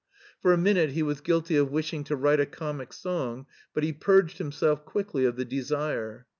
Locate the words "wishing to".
1.71-2.15